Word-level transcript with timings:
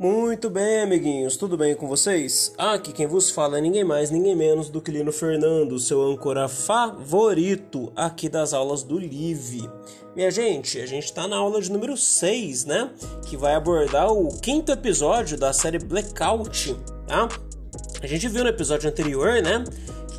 Muito 0.00 0.48
bem, 0.48 0.80
amiguinhos, 0.80 1.36
tudo 1.36 1.58
bem 1.58 1.74
com 1.74 1.86
vocês? 1.86 2.54
Aqui 2.56 2.90
quem 2.90 3.06
vos 3.06 3.28
fala 3.28 3.58
é 3.58 3.60
ninguém 3.60 3.84
mais, 3.84 4.10
ninguém 4.10 4.34
menos 4.34 4.70
do 4.70 4.80
que 4.80 4.90
Lino 4.90 5.12
Fernando, 5.12 5.78
seu 5.78 6.00
âncora 6.00 6.48
favorito 6.48 7.92
aqui 7.94 8.26
das 8.26 8.54
aulas 8.54 8.82
do 8.82 8.96
Live. 8.96 9.68
Minha 10.16 10.30
gente, 10.30 10.80
a 10.80 10.86
gente 10.86 11.04
está 11.04 11.28
na 11.28 11.36
aula 11.36 11.60
de 11.60 11.70
número 11.70 11.98
6, 11.98 12.64
né? 12.64 12.90
Que 13.26 13.36
vai 13.36 13.54
abordar 13.54 14.10
o 14.10 14.40
quinto 14.40 14.72
episódio 14.72 15.36
da 15.36 15.52
série 15.52 15.78
Blackout, 15.78 16.74
tá? 17.06 17.28
A 18.02 18.06
gente 18.06 18.28
viu 18.28 18.42
no 18.42 18.50
episódio 18.50 18.88
anterior, 18.88 19.42
né? 19.42 19.64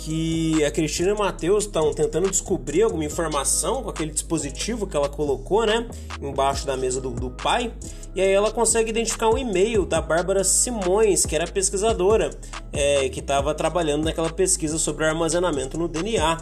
que 0.00 0.64
a 0.64 0.70
Cristina 0.70 1.10
e 1.10 1.12
o 1.12 1.18
Matheus 1.18 1.64
estão 1.64 1.92
tentando 1.92 2.30
descobrir 2.30 2.82
alguma 2.82 3.04
informação 3.04 3.82
com 3.82 3.90
aquele 3.90 4.10
dispositivo 4.10 4.86
que 4.86 4.96
ela 4.96 5.10
colocou, 5.10 5.66
né, 5.66 5.86
embaixo 6.22 6.66
da 6.66 6.74
mesa 6.74 7.00
do, 7.02 7.10
do 7.10 7.30
pai. 7.30 7.70
E 8.14 8.20
aí 8.20 8.32
ela 8.32 8.50
consegue 8.50 8.88
identificar 8.90 9.28
um 9.28 9.36
e-mail 9.36 9.84
da 9.84 10.00
Bárbara 10.00 10.42
Simões, 10.42 11.26
que 11.26 11.36
era 11.36 11.46
pesquisadora, 11.46 12.30
é, 12.72 13.08
que 13.10 13.20
estava 13.20 13.54
trabalhando 13.54 14.04
naquela 14.04 14.30
pesquisa 14.30 14.78
sobre 14.78 15.04
armazenamento 15.04 15.76
no 15.76 15.86
DNA. 15.86 16.38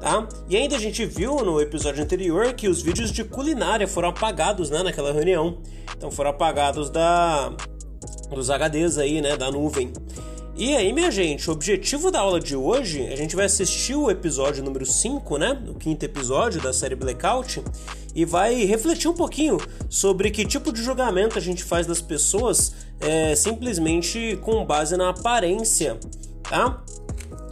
Tá? 0.00 0.28
E 0.48 0.56
ainda 0.56 0.76
a 0.76 0.78
gente 0.78 1.06
viu 1.06 1.36
no 1.44 1.60
episódio 1.60 2.02
anterior 2.02 2.52
que 2.54 2.68
os 2.68 2.82
vídeos 2.82 3.12
de 3.12 3.24
culinária 3.24 3.86
foram 3.86 4.08
apagados 4.08 4.68
né, 4.68 4.82
naquela 4.82 5.12
reunião. 5.12 5.58
Então 5.96 6.10
foram 6.10 6.30
apagados 6.30 6.90
da, 6.90 7.52
dos 8.28 8.50
HDs 8.50 8.98
aí, 8.98 9.22
né, 9.22 9.36
da 9.36 9.50
nuvem. 9.50 9.92
E 10.58 10.74
aí, 10.74 10.90
minha 10.90 11.10
gente, 11.10 11.50
o 11.50 11.52
objetivo 11.52 12.10
da 12.10 12.20
aula 12.20 12.40
de 12.40 12.56
hoje, 12.56 13.06
a 13.08 13.14
gente 13.14 13.36
vai 13.36 13.44
assistir 13.44 13.94
o 13.94 14.10
episódio 14.10 14.64
número 14.64 14.86
5, 14.86 15.36
né? 15.36 15.62
O 15.68 15.74
quinto 15.74 16.02
episódio 16.02 16.62
da 16.62 16.72
série 16.72 16.94
Blackout, 16.94 17.62
e 18.14 18.24
vai 18.24 18.64
refletir 18.64 19.06
um 19.06 19.12
pouquinho 19.12 19.58
sobre 19.90 20.30
que 20.30 20.46
tipo 20.46 20.72
de 20.72 20.82
julgamento 20.82 21.36
a 21.36 21.42
gente 21.42 21.62
faz 21.62 21.86
das 21.86 22.00
pessoas 22.00 22.72
é, 23.00 23.36
simplesmente 23.36 24.38
com 24.40 24.64
base 24.64 24.96
na 24.96 25.10
aparência, 25.10 25.98
tá? 26.42 26.82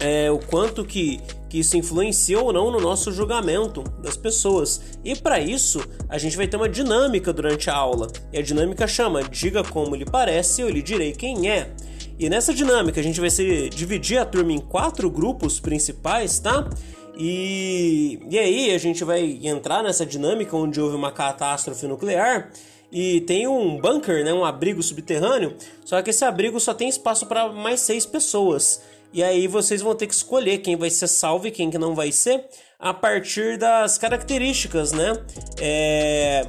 É, 0.00 0.30
o 0.30 0.38
quanto 0.38 0.82
que, 0.82 1.20
que 1.50 1.58
isso 1.58 1.76
influencia 1.76 2.40
ou 2.40 2.54
não 2.54 2.70
no 2.70 2.80
nosso 2.80 3.12
julgamento 3.12 3.82
das 4.02 4.16
pessoas. 4.16 4.80
E 5.04 5.14
para 5.14 5.38
isso, 5.38 5.86
a 6.08 6.16
gente 6.16 6.38
vai 6.38 6.48
ter 6.48 6.56
uma 6.56 6.70
dinâmica 6.70 7.34
durante 7.34 7.68
a 7.68 7.74
aula. 7.74 8.08
E 8.32 8.38
a 8.38 8.42
dinâmica 8.42 8.88
chama 8.88 9.22
Diga 9.22 9.62
como 9.62 9.94
lhe 9.94 10.06
parece, 10.06 10.62
eu 10.62 10.70
lhe 10.70 10.80
direi 10.80 11.12
quem 11.12 11.50
é. 11.50 11.70
E 12.18 12.28
nessa 12.28 12.54
dinâmica 12.54 13.00
a 13.00 13.02
gente 13.02 13.20
vai 13.20 13.30
se 13.30 13.68
dividir 13.70 14.18
a 14.18 14.24
turma 14.24 14.52
em 14.52 14.60
quatro 14.60 15.10
grupos 15.10 15.58
principais, 15.58 16.38
tá? 16.38 16.68
E, 17.16 18.20
e 18.28 18.38
aí 18.38 18.74
a 18.74 18.78
gente 18.78 19.04
vai 19.04 19.38
entrar 19.42 19.82
nessa 19.82 20.04
dinâmica 20.04 20.56
onde 20.56 20.80
houve 20.80 20.96
uma 20.96 21.12
catástrofe 21.12 21.86
nuclear 21.86 22.50
e 22.90 23.20
tem 23.22 23.46
um 23.46 23.80
bunker, 23.80 24.24
né, 24.24 24.32
um 24.32 24.44
abrigo 24.44 24.82
subterrâneo, 24.82 25.56
só 25.84 26.00
que 26.02 26.10
esse 26.10 26.24
abrigo 26.24 26.60
só 26.60 26.72
tem 26.72 26.88
espaço 26.88 27.26
para 27.26 27.52
mais 27.52 27.80
seis 27.80 28.06
pessoas. 28.06 28.82
E 29.12 29.22
aí 29.22 29.46
vocês 29.46 29.80
vão 29.80 29.94
ter 29.94 30.08
que 30.08 30.14
escolher 30.14 30.58
quem 30.58 30.76
vai 30.76 30.90
ser 30.90 31.06
salvo 31.06 31.46
e 31.46 31.50
quem 31.50 31.70
que 31.70 31.78
não 31.78 31.94
vai 31.94 32.10
ser 32.10 32.44
a 32.80 32.92
partir 32.92 33.56
das 33.58 33.96
características, 33.96 34.90
né? 34.92 35.12
É, 35.60 36.46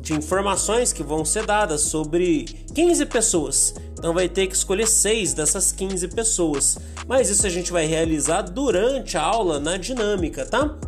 de 0.00 0.14
informações 0.14 0.92
que 0.92 1.02
vão 1.02 1.24
ser 1.24 1.46
dadas 1.46 1.82
sobre 1.82 2.44
15 2.74 3.06
pessoas. 3.06 3.74
Então 3.98 4.14
vai 4.14 4.28
ter 4.28 4.46
que 4.46 4.54
escolher 4.54 4.86
6 4.86 5.34
dessas 5.34 5.72
15 5.72 6.08
pessoas. 6.08 6.78
Mas 7.06 7.28
isso 7.28 7.46
a 7.46 7.50
gente 7.50 7.72
vai 7.72 7.84
realizar 7.84 8.42
durante 8.42 9.16
a 9.16 9.22
aula 9.22 9.58
na 9.58 9.76
dinâmica, 9.76 10.46
tá? 10.46 10.78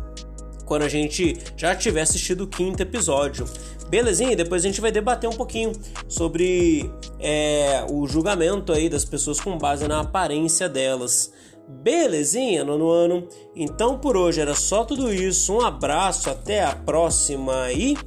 Quando 0.65 0.83
a 0.83 0.89
gente 0.89 1.37
já 1.57 1.75
tiver 1.75 2.01
assistido 2.01 2.45
o 2.45 2.47
quinto 2.47 2.81
episódio. 2.81 3.45
Belezinha? 3.89 4.37
Depois 4.37 4.63
a 4.63 4.67
gente 4.67 4.79
vai 4.79 4.89
debater 4.89 5.29
um 5.29 5.33
pouquinho 5.33 5.73
sobre 6.07 6.89
é, 7.19 7.85
o 7.89 8.07
julgamento 8.07 8.71
aí 8.71 8.87
das 8.87 9.03
pessoas 9.03 9.41
com 9.41 9.57
base 9.57 9.85
na 9.85 9.99
aparência 9.99 10.69
delas. 10.69 11.33
Belezinha, 11.67 12.63
nono 12.63 12.89
ano? 12.89 13.27
Então 13.53 13.99
por 13.99 14.15
hoje 14.15 14.39
era 14.39 14.55
só 14.55 14.85
tudo 14.85 15.13
isso. 15.13 15.53
Um 15.53 15.61
abraço, 15.61 16.29
até 16.29 16.63
a 16.63 16.73
próxima 16.73 17.69
e 17.73 17.97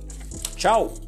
tchau! 0.56 1.03